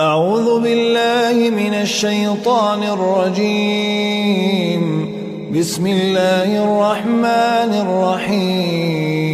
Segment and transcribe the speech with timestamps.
[0.00, 4.82] أعوذ بالله من الشيطان الرجيم.
[5.58, 9.28] بسم الله الرحمن الرحيم.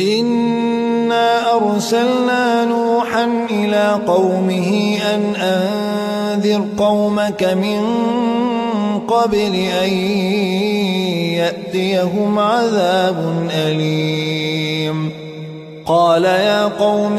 [0.00, 7.82] إنا أرسلنا نوحا إلى قومه أن أنذر قومك من
[9.08, 9.90] قبل أن
[11.44, 15.10] يأتيهم عذاب أليم.
[15.86, 17.18] قال يا قوم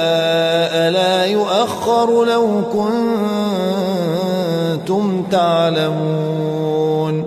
[2.01, 2.61] يؤخر لو
[4.85, 7.25] كنتم تعلمون.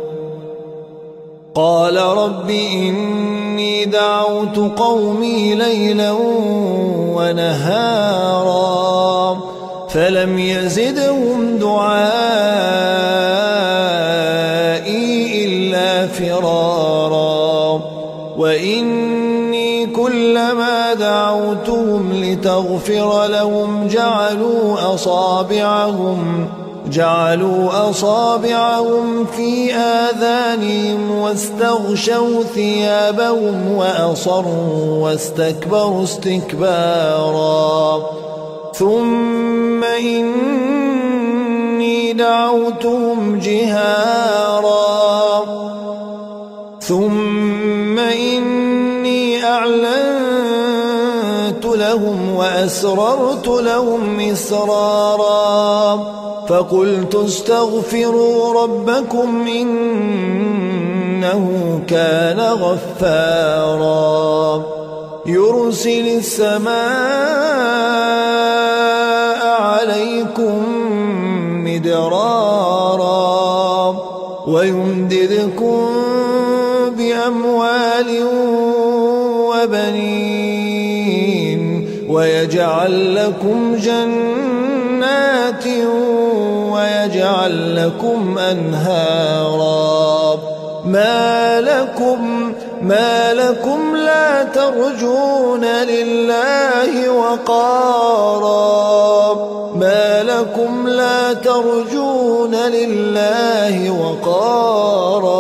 [1.55, 6.13] قال رب إني دعوت قومي ليلا
[7.17, 8.35] ونهارا
[9.89, 12.65] فلم يزدهم دعائي
[15.45, 17.81] إلا فرارا.
[18.39, 19.04] وإني
[22.55, 26.49] لتغفر لهم جعلوا أصابعهم
[26.91, 38.03] جعلوا أصابعهم في آذانهم واستغشوا ثيابهم وأصروا واستكبروا استكبارا.
[38.75, 45.45] ثم إني دعوتهم جهارا.
[46.81, 50.14] ثم إني أعلنت
[51.95, 55.97] لهم وأسررت لهم إسرارا
[56.49, 60.91] فقلت استغفروا ربكم إنه
[61.89, 63.85] كان غفارا
[65.27, 66.75] يرسل السماء
[69.61, 70.63] عليكم
[71.65, 73.15] مدرارا
[74.47, 75.87] ويمددكم
[76.97, 78.25] بأموال
[79.49, 80.94] وبنين
[82.15, 85.67] ويجعل لكم جنات
[86.73, 90.39] ويجعل لكم أنهارا.
[90.85, 92.53] ما لكم
[92.83, 98.55] ما لكم لا ترجون لله وقارا.
[99.75, 105.35] ما لكم لا ترجون لله وقارا.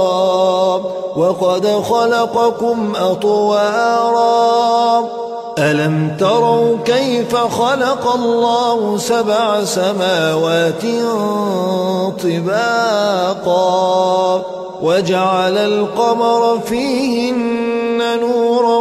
[1.17, 5.24] وقد خلقكم أطوارا.
[5.59, 10.83] ألم تروا كيف خلق الله سبع سماوات
[12.23, 13.65] طباقا
[14.83, 18.79] وجعل القمر فيهن نورا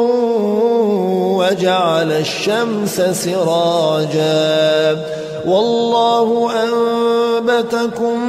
[1.38, 4.98] وجعل الشمس سراجا
[5.46, 8.20] والله أنبتكم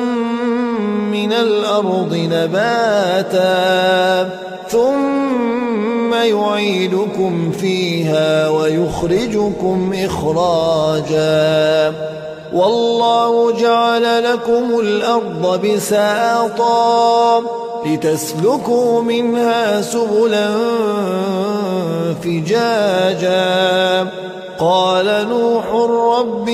[1.10, 3.54] من الأرض نباتا
[4.68, 11.92] ثم يعيدكم فيها ويخرجكم إخراجا.
[12.54, 17.42] والله جعل لكم الأرض بساطا
[17.86, 20.50] لتسلكوا منها سبلا
[22.24, 24.06] فجاجا.
[24.58, 25.64] قال نوح
[26.18, 26.48] رب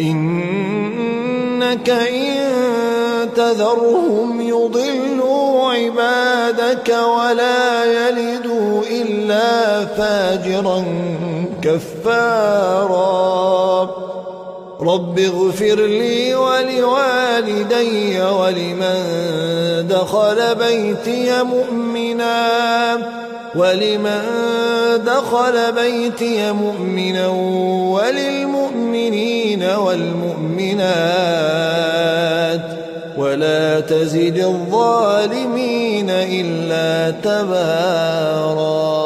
[0.00, 2.38] إنك إن
[3.36, 10.84] تذرهم يضلوا عبادك ولا يلدوا إلا فاجرا
[11.62, 13.08] كفارا.
[14.80, 18.98] رب اغفر لي ولوالدي ولمن
[19.88, 22.48] دخل بيتي مؤمنا
[23.56, 24.22] ولمن
[25.06, 27.28] دخل بيتي مؤمنا
[27.94, 30.88] وللمؤمنين والمؤمنات
[33.16, 38.97] ولا تزد الظالمين إلا تباراً.